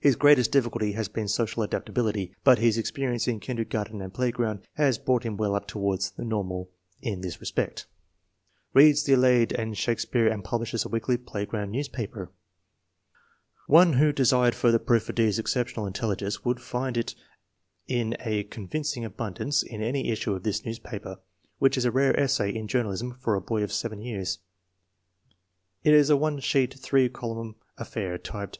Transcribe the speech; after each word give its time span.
His 0.00 0.16
greatest 0.16 0.50
difficulty 0.50 0.90
has 0.94 1.06
been 1.06 1.28
social 1.28 1.62
adaptability, 1.62 2.34
but 2.42 2.58
his 2.58 2.76
experience 2.76 3.28
in 3.28 3.38
kindergarten 3.38 4.02
and 4.02 4.12
playground 4.12 4.62
has 4.74 4.98
brought 4.98 5.22
him 5.22 5.36
well 5.36 5.54
up 5.54 5.68
toward 5.68 6.00
the 6.16 6.24
nor 6.24 6.42
mal 6.42 6.68
in 7.00 7.20
this 7.20 7.38
respect. 7.38 7.86
Reads 8.74 9.04
the 9.04 9.12
Iliad 9.12 9.52
and 9.52 9.78
Shakespeare 9.78 10.26
and 10.26 10.42
publishes 10.42 10.84
a 10.84 10.88
weekly 10.88 11.16
playground 11.16 11.70
newspaper." 11.70 12.32
One 13.68 13.92
who 13.92 14.10
desired 14.12 14.56
further 14.56 14.80
proof 14.80 15.08
of 15.08 15.14
D.'s 15.14 15.38
exceptional 15.38 15.86
intelligence 15.86 16.44
would 16.44 16.58
find 16.60 16.96
it 16.96 17.14
in 17.86 18.16
convincing 18.50 19.04
abundance 19.04 19.62
in 19.62 19.80
any 19.80 20.08
issue 20.08 20.34
of 20.34 20.42
this 20.42 20.64
newspaper, 20.64 21.18
which 21.60 21.76
is 21.78 21.84
a 21.84 21.92
rare 21.92 22.18
essay 22.18 22.50
in 22.52 22.66
journalism 22.66 23.16
for 23.20 23.36
a 23.36 23.40
boy 23.40 23.62
of 23.62 23.70
7 23.70 24.00
years. 24.02 24.40
It 25.84 25.94
is 25.94 26.10
a 26.10 26.16
one 26.16 26.40
sheet, 26.40 26.74
three 26.74 27.08
column 27.08 27.54
affair, 27.78 28.18
typed. 28.18 28.58